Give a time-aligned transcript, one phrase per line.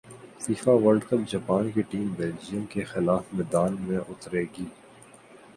[0.43, 4.65] FIFA world cup Japan کی team Belgium کیخلاف میدان میں اترے گی